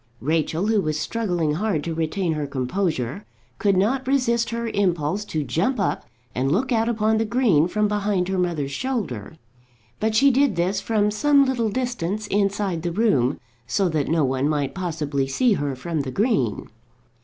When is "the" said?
7.19-7.23, 12.81-12.91, 16.01-16.09